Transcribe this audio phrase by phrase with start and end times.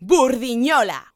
[0.00, 1.09] Burdiñola.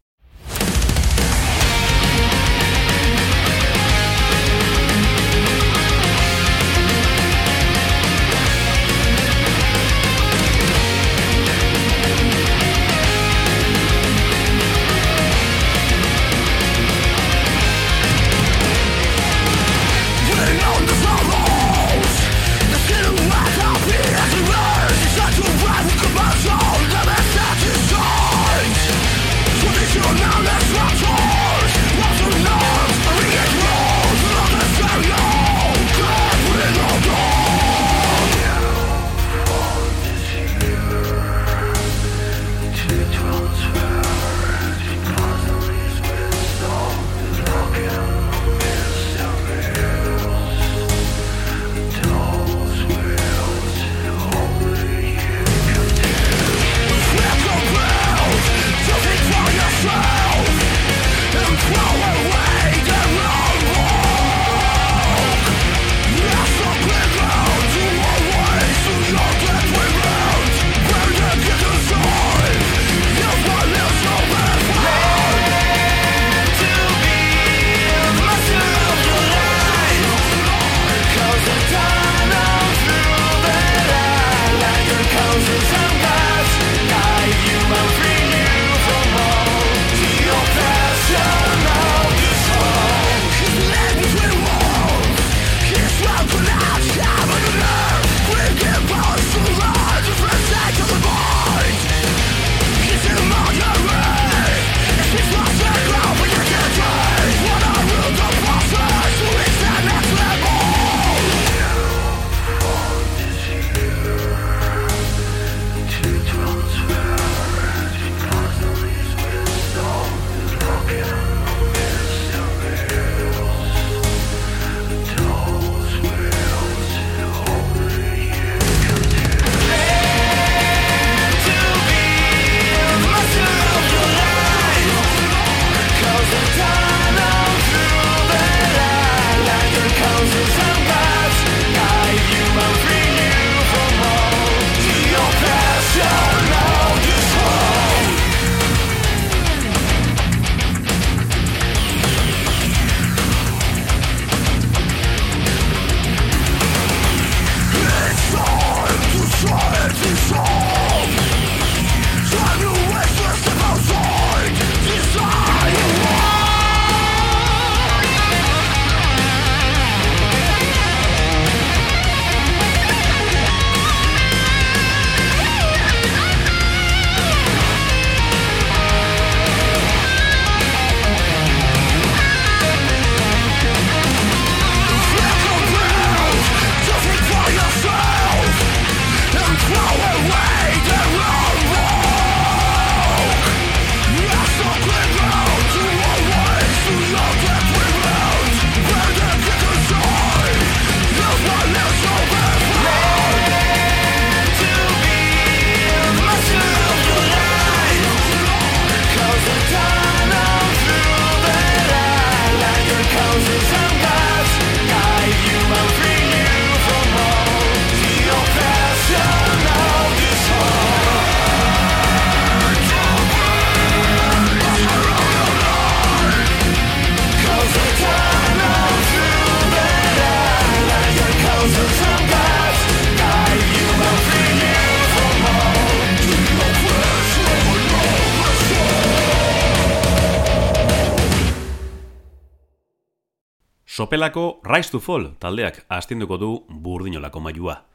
[244.04, 247.86] Sopelako Rise to Fall taldeak astinduko du burdinolako mailua.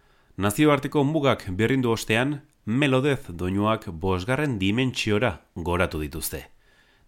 [0.42, 2.31] Nazioarteko mugak berrindu ostean,
[2.66, 6.50] melodez doinuak bosgarren dimentsiora goratu dituzte.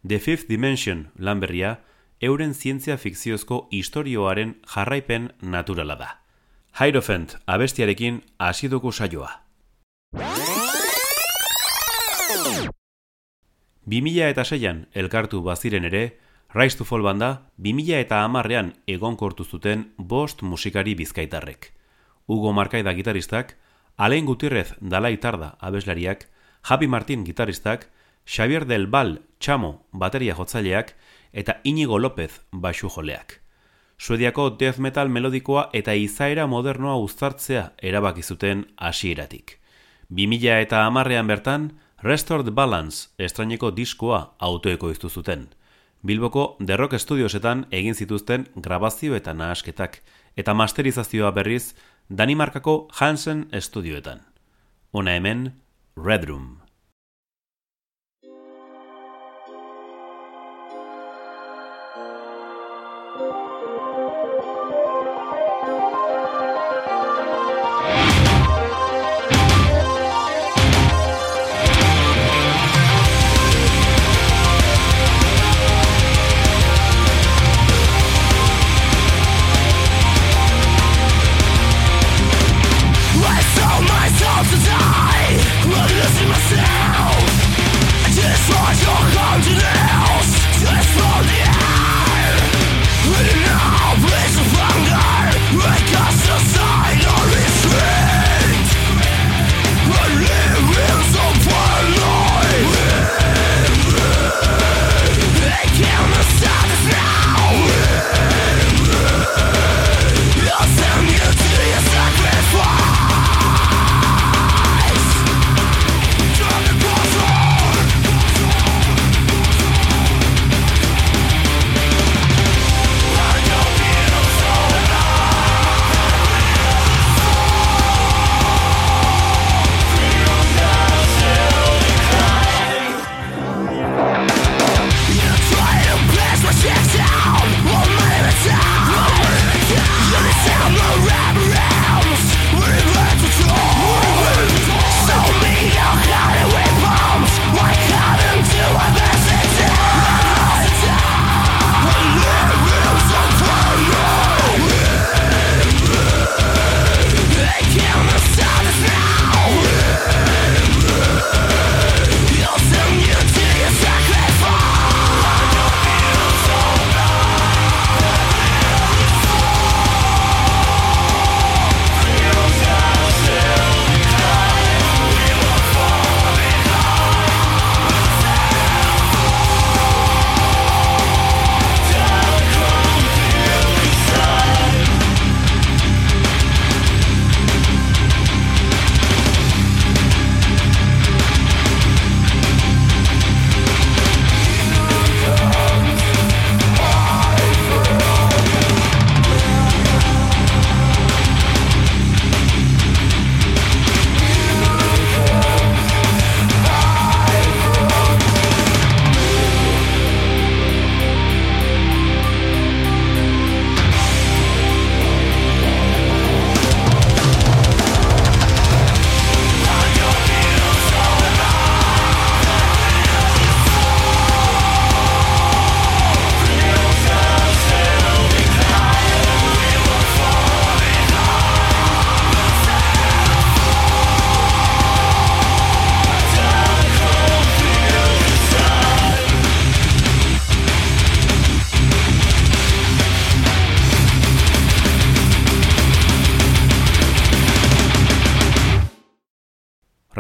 [0.08, 1.80] The Fifth Dimension lanberria,
[2.22, 6.10] euren zientzia fikziozko istorioaren jarraipen naturala da.
[6.78, 9.32] Hierophant abestiarekin hasiduko saioa.
[13.90, 16.20] 2000 eta seian elkartu baziren ere,
[16.54, 21.70] Rise to Fall banda, 2000 eta amarrean egon kortu zuten bost musikari bizkaitarrek.
[22.28, 23.56] Hugo Markaida gitaristak,
[23.96, 26.28] Alain Gutirrez Dalai Tarda abeslariak,
[26.62, 27.88] Javi Martin gitaristak,
[28.26, 30.96] Xavier del Val Chamo bateria jotzaileak
[31.32, 33.40] eta Inigo López basu joleak.
[33.98, 39.62] Suediako death metal melodikoa eta izaera modernoa uztartzea erabaki zuten hasieratik.
[40.10, 45.48] 2000 eta amarrean bertan, Restored Balance estraineko diskoa autoeko iztu zuten.
[46.02, 50.00] Bilboko derrok estudiosetan egin zituzten grabazio eta nahasketak,
[50.36, 51.76] eta masterizazioa berriz
[52.10, 54.26] Danimarkako Hansen estudioetan.
[54.92, 55.52] Hona hemen,
[55.96, 56.58] Red Room.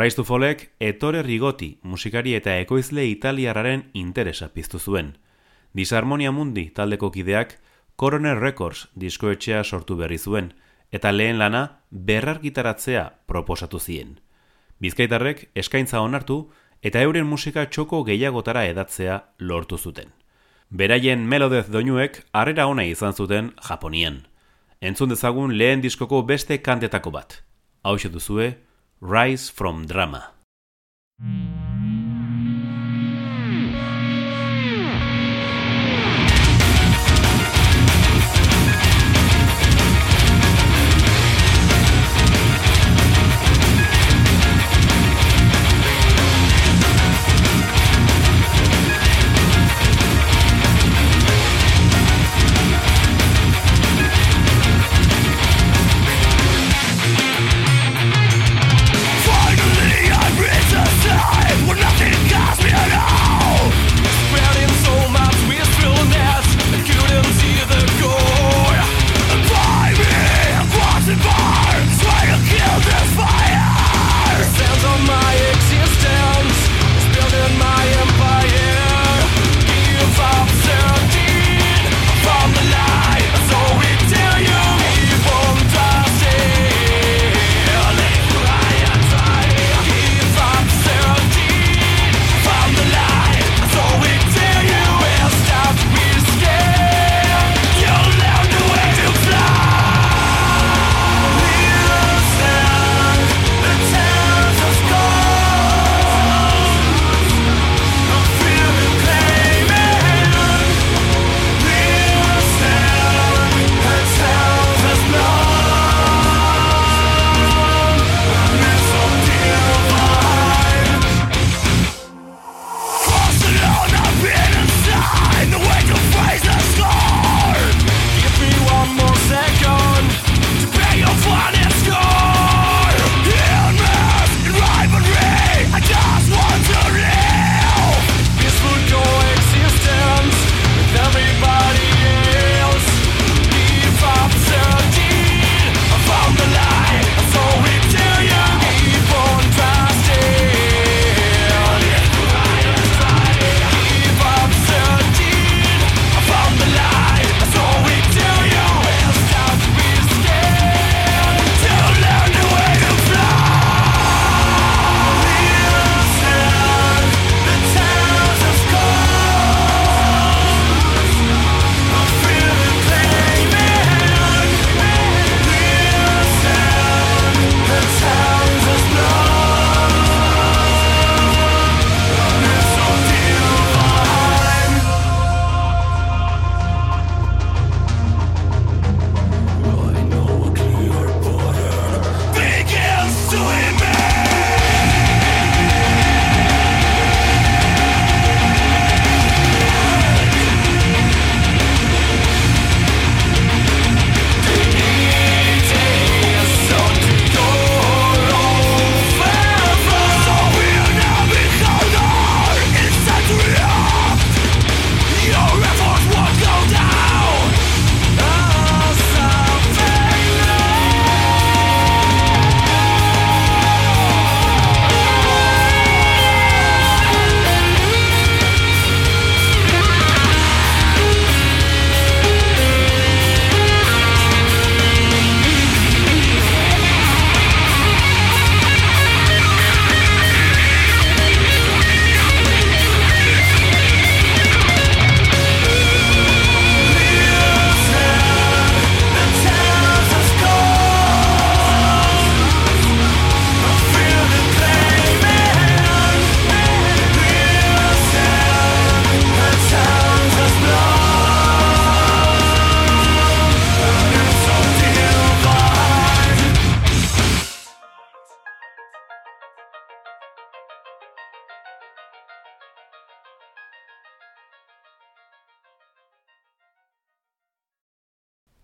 [0.01, 5.11] Rise to Folek Ettore Rigoti musikari eta ekoizle italiarraren interesa piztu zuen.
[5.77, 7.59] Disharmonia Mundi taldeko kideak
[7.95, 10.47] Coroner Records diskoetxea sortu berri zuen
[10.91, 14.17] eta lehen lana berrargitaratzea proposatu zien.
[14.79, 16.39] Bizkaitarrek eskaintza onartu
[16.81, 20.09] eta euren musika txoko gehiagotara edatzea lortu zuten.
[20.71, 24.23] Beraien melodez doinuek harrera ona izan zuten Japonian.
[24.81, 27.43] Entzun dezagun lehen diskoko beste kantetako bat.
[27.83, 28.70] Hau duzue,
[29.03, 30.29] Rise from Drama.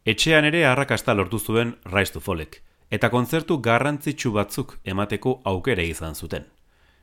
[0.08, 2.62] Etxean ere arrakasta lortu zuen Rise to Folek,
[2.96, 6.46] eta kontzertu garrantzitsu batzuk emateko aukere izan zuten.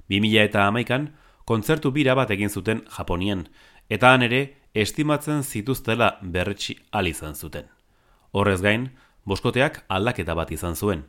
[0.09, 1.11] 2000 eta amaikan,
[1.45, 3.45] kontzertu bira bat egin zuten Japonian,
[3.91, 4.41] eta han ere
[4.73, 7.69] estimatzen zituztela berretxi al izan zuten.
[8.33, 8.89] Horrez gain,
[9.29, 11.05] boskoteak aldaketa bat izan zuen.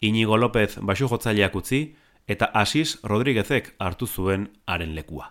[0.00, 1.94] Inigo López basu jotzaileak utzi,
[2.26, 5.30] eta Asis Rodríguezek hartu zuen haren lekua.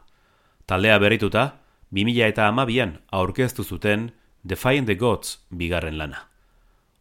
[0.66, 1.50] Taldea berrituta,
[1.92, 4.14] 2000 eta amabian aurkeztu zuten
[4.48, 6.28] Defying the Gods bigarren lana.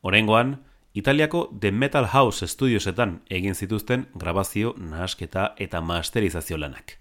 [0.00, 6.96] Horengoan, Italiako The Metal House Studiosetan egin zituzten grabazio, nahasketa eta masterizazio lanak.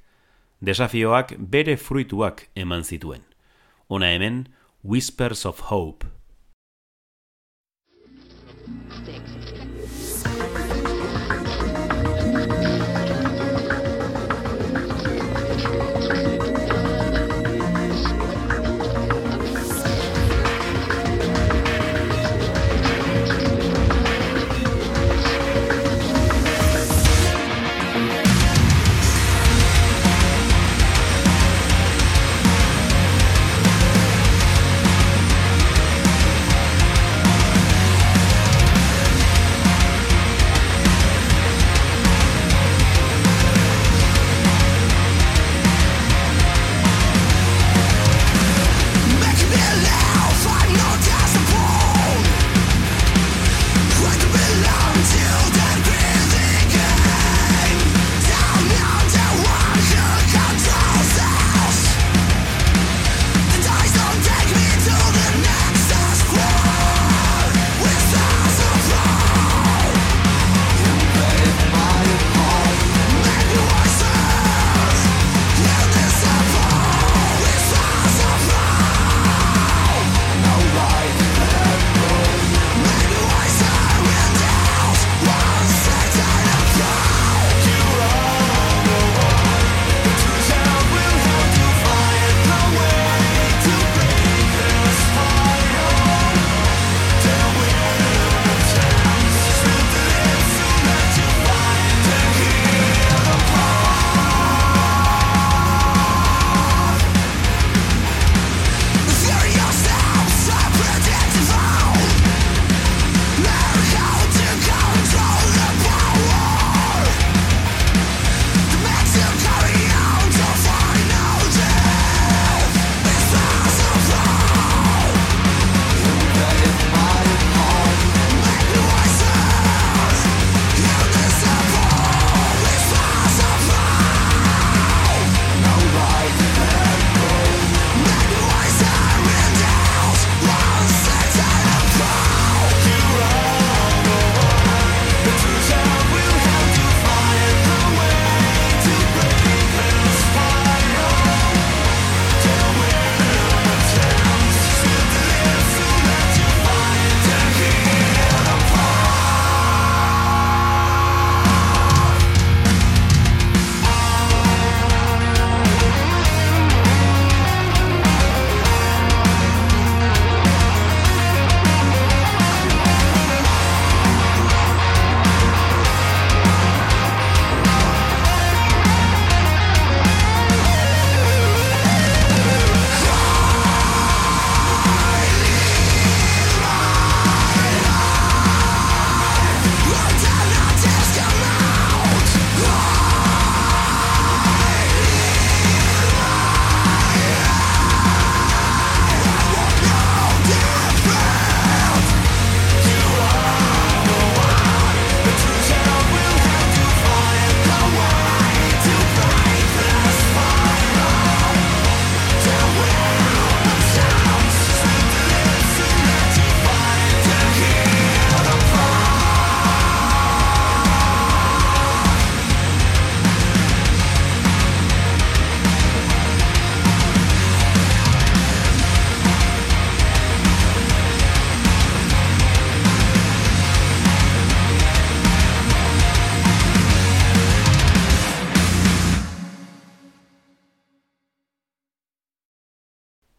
[0.60, 3.24] Desafioak bere fruituak eman zituen.
[3.88, 4.50] Ona hemen,
[4.84, 6.08] Whispers of Hope.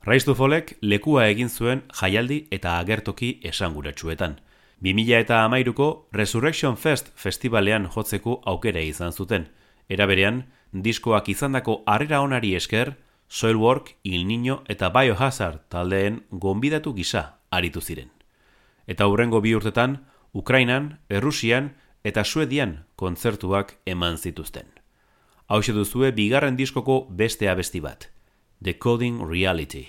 [0.05, 4.37] Folek lekua egin zuen jaialdi eta agertoki esanguratsuetan.
[4.83, 9.49] 2000 eta amairuko Resurrection Fest festivalean jotzeko aukera izan zuten.
[9.89, 17.39] Era berean, diskoak izandako harrera onari esker, Soilwork, Il Niño eta Biohazard taldeen gonbidatu gisa
[17.51, 18.11] aritu ziren.
[18.87, 24.67] Eta hurrengo bi urtetan, Ukrainan, Errusian eta Suedian kontzertuak eman zituzten.
[25.49, 28.14] Hau duzue bigarren diskoko beste abesti bat.
[28.65, 29.89] Decoding Reality.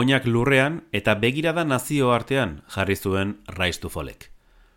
[0.00, 4.30] Oinak lurrean eta begirada nazio artean jarri zuen raiztu folek.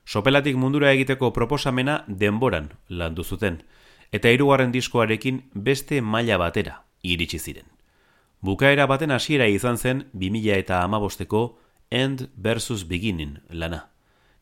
[0.05, 3.61] Sopelatik mundura egiteko proposamena denboran landu zuten,
[4.11, 7.69] eta hirugarren diskoarekin beste maila batera iritsi ziren.
[8.43, 11.43] Bukaera baten hasiera izan zen 2000 eta amabosteko
[11.89, 13.89] End versus Beginning lana.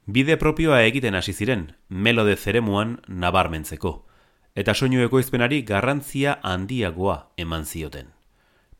[0.06, 4.08] Bide propioa egiten hasi ziren, melode zeremuan nabarmentzeko,
[4.56, 8.10] eta soinu ekoizpenari garrantzia handiagoa eman zioten.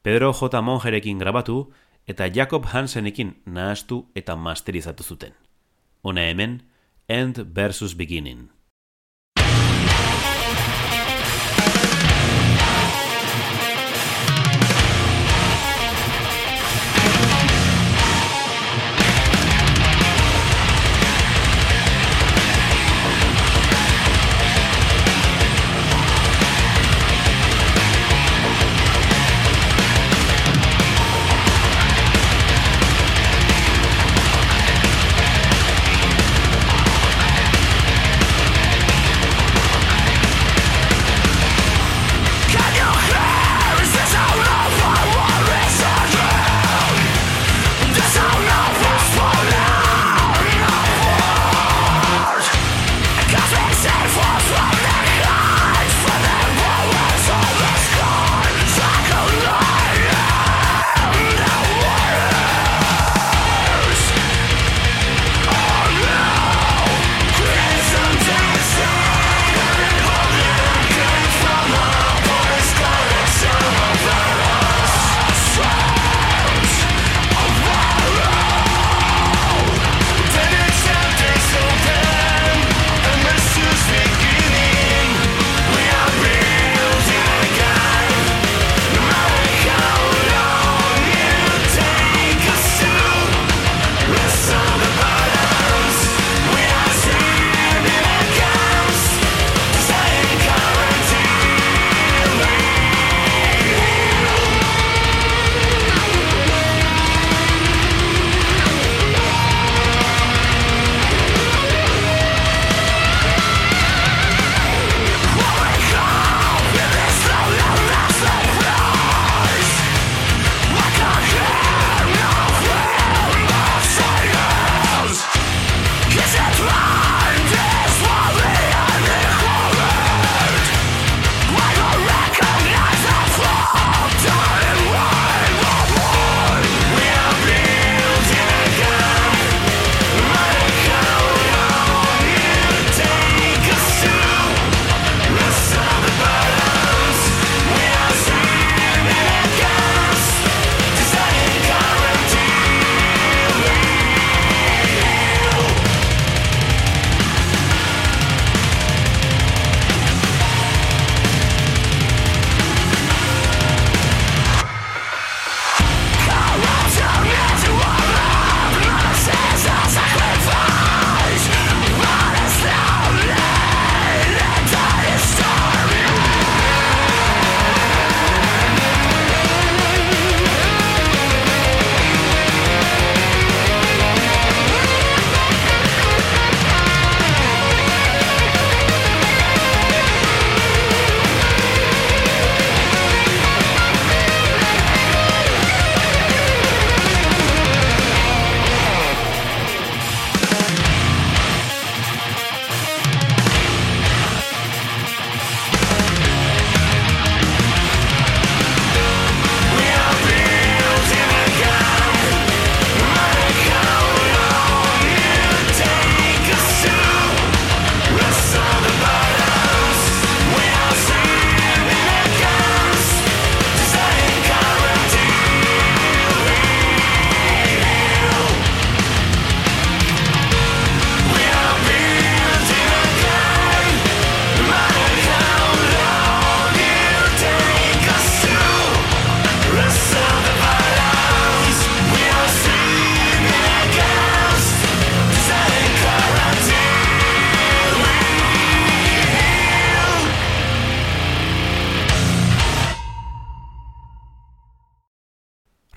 [0.02, 0.62] Pedro J.
[0.62, 1.70] Monjerekin grabatu
[2.08, 5.34] eta Jacob Hansenekin nahastu eta masterizatu zuten.
[6.04, 6.62] Hona hemen,
[7.10, 8.50] End versus Beginning.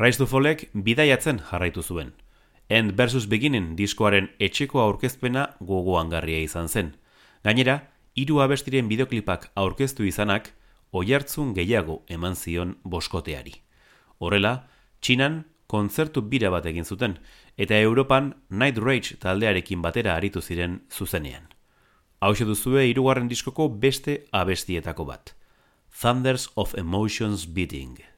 [0.05, 2.11] Rise to Fallek bidaiatzen jarraitu zuen.
[2.69, 6.91] End versus Beginning diskoaren etxeko aurkezpena gogoangarria izan zen.
[7.45, 7.79] Gainera,
[8.13, 10.53] hiru abestiren bideoklipak aurkeztu izanak,
[10.93, 13.55] oihartzun gehiago eman zion boskoteari.
[14.21, 14.67] Horrela,
[15.01, 17.17] Txinan kontzertu bira bat egin zuten,
[17.57, 21.49] eta Europan Night Rage taldearekin batera aritu ziren zuzenean.
[22.21, 25.33] Hau duzue hirugarren diskoko beste abestietako bat.
[25.89, 28.14] Thunders of Emotions Beating.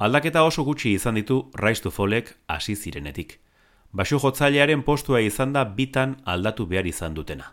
[0.00, 1.92] Aldaketa oso gutxi izan ditu Rise to
[2.48, 3.40] hasi zirenetik.
[3.92, 7.52] Basu jotzailearen postua izan da bitan aldatu behar izan dutena.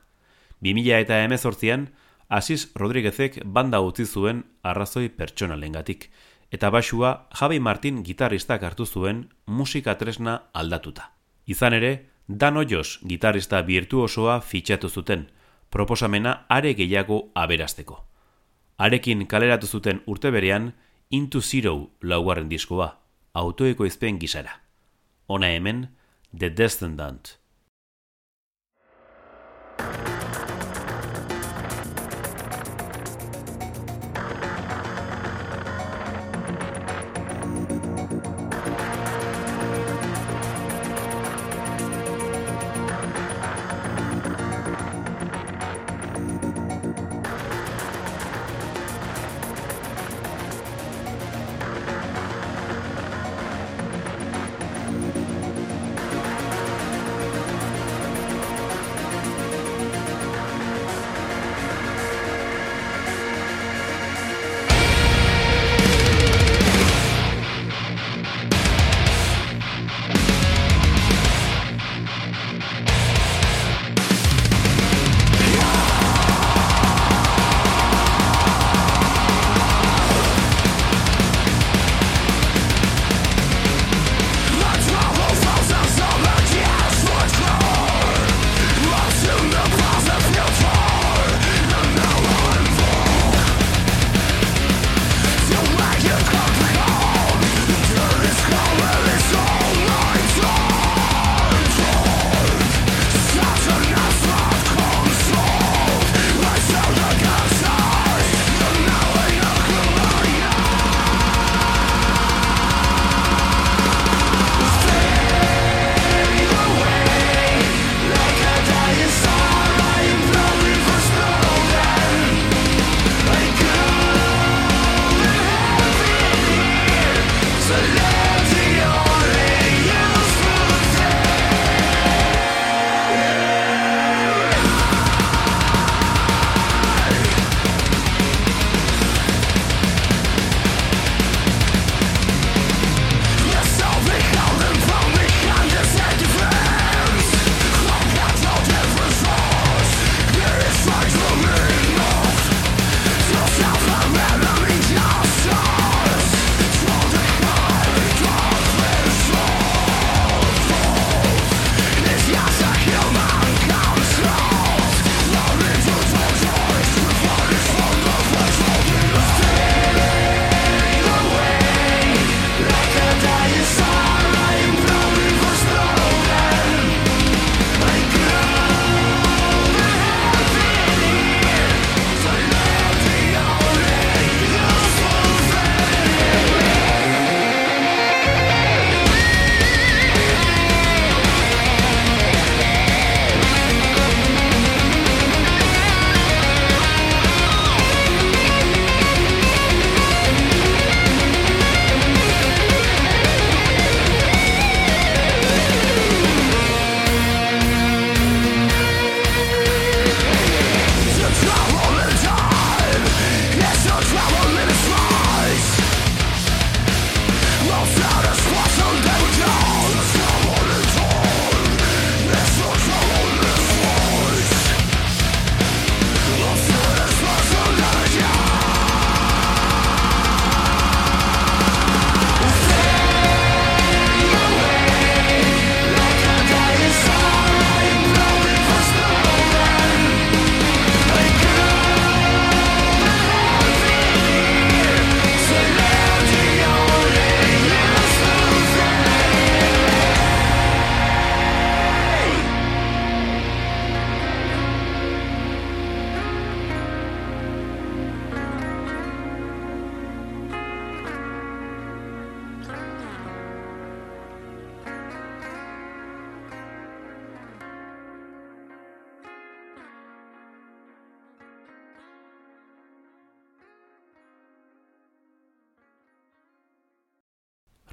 [0.62, 1.90] 2000 eta emezortzian,
[2.30, 6.10] Asis Rodriguezek banda utzi zuen arrazoi pertsonalengatik,
[6.50, 11.12] eta basua Javi Martin gitarristak hartu zuen musika tresna aldatuta.
[11.46, 15.28] Izan ere, Dan Ojos gitarrista virtuosoa fitxatu zuten,
[15.70, 18.06] proposamena are gehiago aberasteko.
[18.78, 20.74] Arekin kaleratu zuten urte berean,
[21.10, 22.90] Into Zero laugarren diskoa,
[23.34, 24.58] autoeko izpen gisara.
[25.32, 25.86] Ona hemen,
[26.38, 27.38] The Descendant.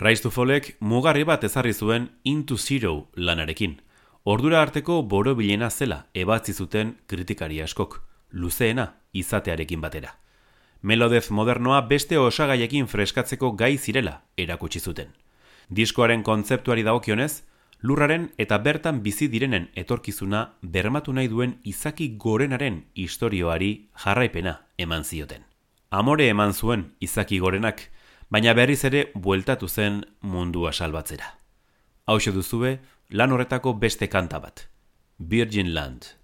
[0.05, 3.79] Rise to Fallek mugarri bat ezarri zuen Into Zero lanarekin.
[4.25, 5.35] Ordura arteko boro
[5.71, 10.19] zela ebatzi zuten kritikari askok, luzeena izatearekin batera.
[10.83, 15.09] melodez modernoa beste osagaiekin freskatzeko gai zirela erakutsi zuten.
[15.71, 17.43] Diskoaren kontzeptuari dagokionez,
[17.81, 25.45] lurraren eta bertan bizi direnen etorkizuna bermatu nahi duen izaki gorenaren istorioari jarraipena eman zioten.
[25.91, 27.91] Amore eman zuen izaki gorenak,
[28.31, 31.39] baina berriz ere bueltatu zen mundua salbatzera.
[32.07, 32.79] Hau duzue,
[33.11, 34.69] lan horretako beste kanta bat.
[35.19, 36.15] Virgin Land.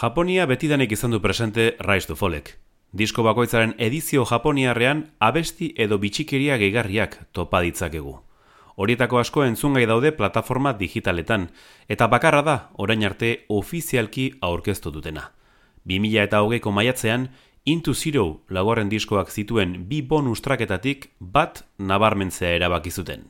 [0.00, 2.54] Japonia betidanik izan du presente Rise to Folek.
[2.96, 8.14] Disko bakoitzaren edizio japoniarrean abesti edo bitxikeria gehigarriak topa ditzakegu.
[8.80, 11.50] Horietako asko entzungai daude plataforma digitaletan,
[11.86, 15.26] eta bakarra da orain arte ofizialki aurkeztu dutena.
[15.84, 17.28] 2000 eta hogeiko maiatzean,
[17.66, 23.28] Into Zero lagorren diskoak zituen bi bonus traketatik bat nabarmentzea erabakizuten.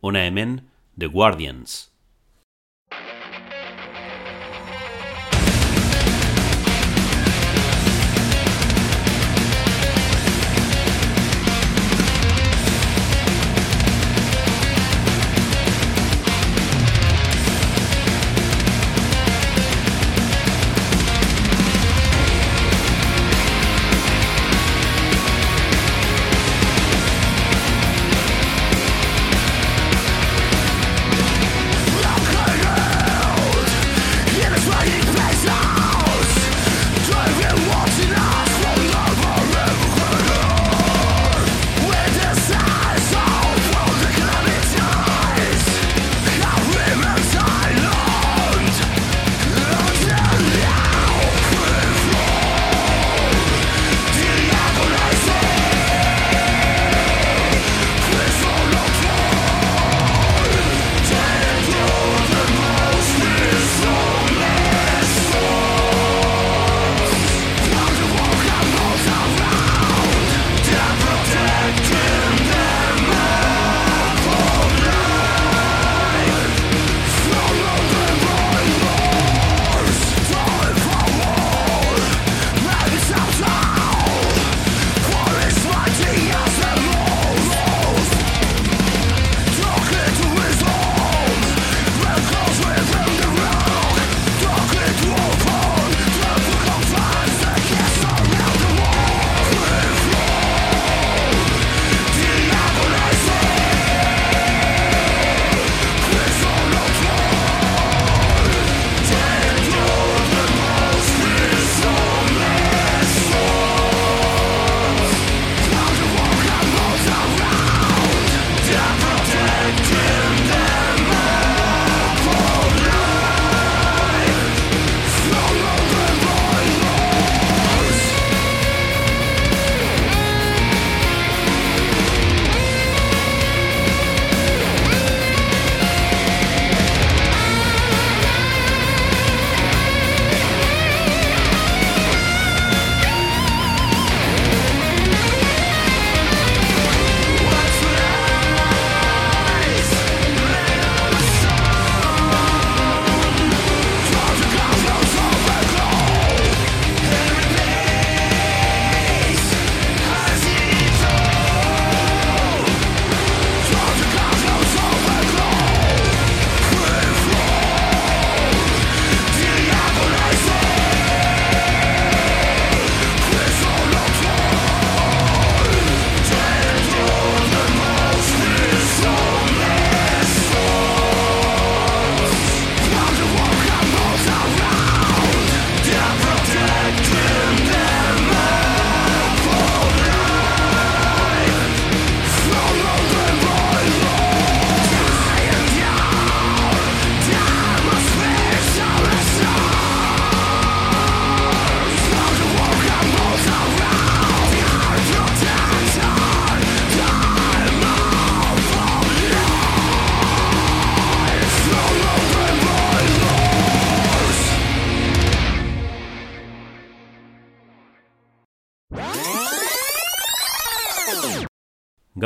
[0.00, 0.62] Ona hemen,
[0.96, 1.95] The Guardians.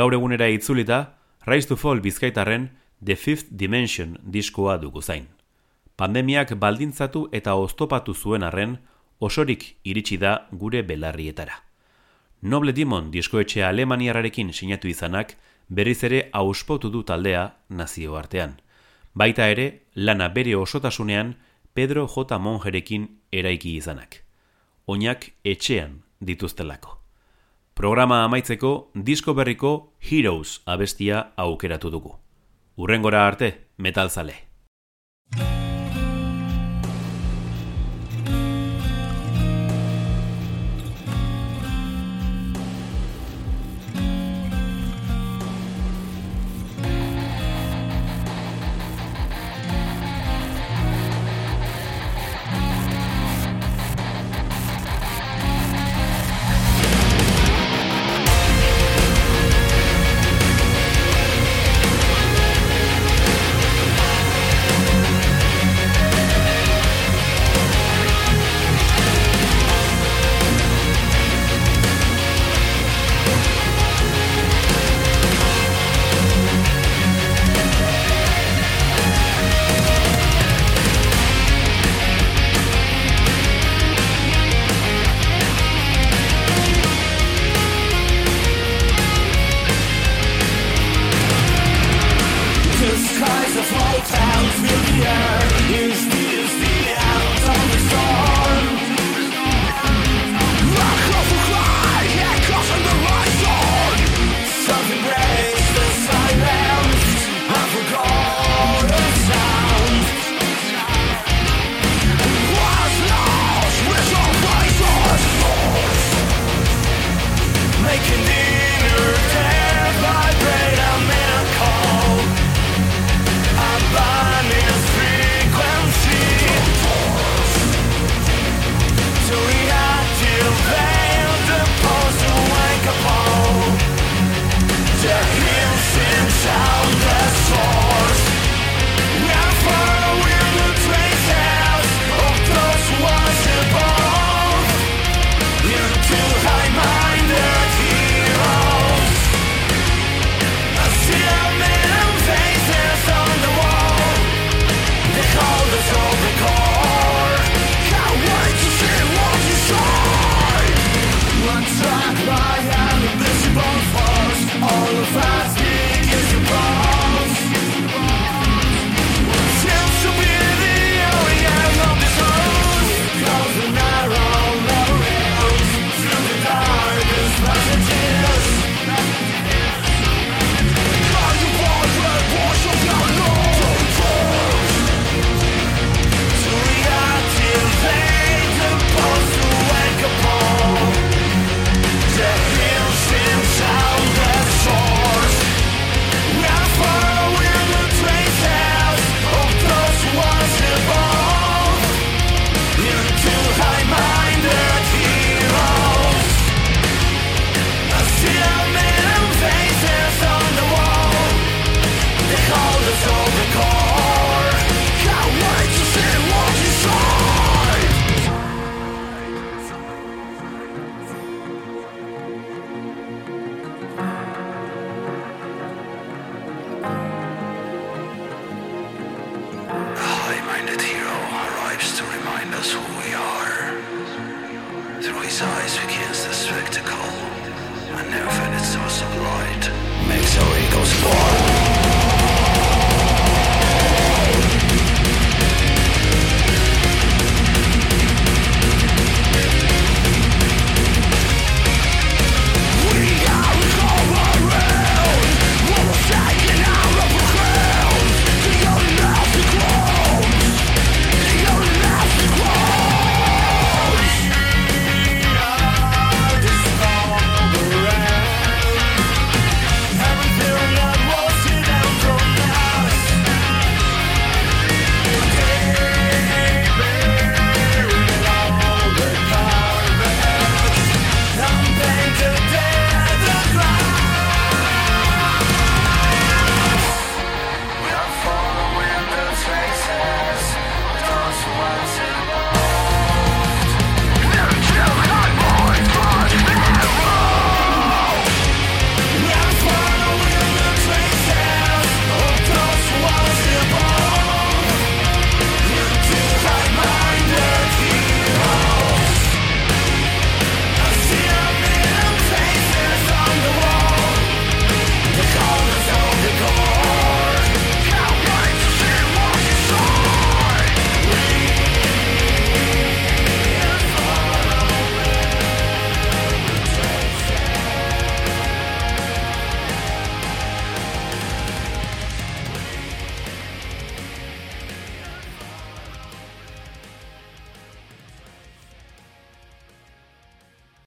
[0.01, 1.13] Gaur egunera itzulita,
[1.45, 2.71] Rise to Fall bizkaitarren
[3.05, 5.27] The Fifth Dimension diskoa dugu zain.
[5.95, 8.79] Pandemiak baldintzatu eta oztopatu zuen arren,
[9.19, 11.59] osorik iritsi da gure belarrietara.
[12.41, 15.35] Noble Demon diskoetxea Alemaniararekin sinatu izanak,
[15.69, 18.55] berriz ere auspotu du taldea nazio artean.
[19.13, 21.35] Baita ere, lana bere osotasunean
[21.75, 22.39] Pedro J.
[22.39, 24.23] Monjerekin eraiki izanak.
[24.87, 27.00] Oinak etxean dituztelako.
[27.81, 28.69] Programa amaitzeko
[29.07, 29.69] disko berriko
[30.09, 32.11] Heroes abestia aukeratu dugu.
[32.77, 34.35] Urrengora arte, metalzale.